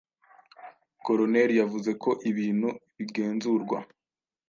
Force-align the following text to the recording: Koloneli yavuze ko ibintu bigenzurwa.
Koloneli 1.05 1.53
yavuze 1.61 1.91
ko 2.03 2.11
ibintu 2.29 2.69
bigenzurwa. 2.97 3.77